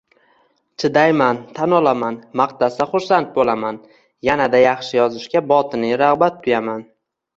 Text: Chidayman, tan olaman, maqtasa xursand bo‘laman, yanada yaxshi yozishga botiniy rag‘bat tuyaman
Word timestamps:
Chidayman, 0.83 1.41
tan 1.59 1.75
olaman, 1.79 2.17
maqtasa 2.41 2.87
xursand 2.93 3.29
bo‘laman, 3.35 3.77
yanada 4.31 4.63
yaxshi 4.65 4.99
yozishga 5.01 5.45
botiniy 5.53 5.97
rag‘bat 6.05 6.41
tuyaman 6.49 6.83